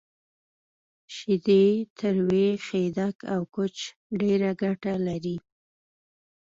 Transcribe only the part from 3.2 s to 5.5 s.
او کوچ ډیره ګټه لری